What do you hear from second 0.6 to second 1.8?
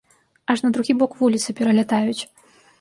на другі бок вуліцы